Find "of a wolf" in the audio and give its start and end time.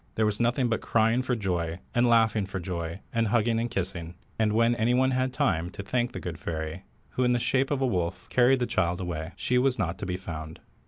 7.69-8.27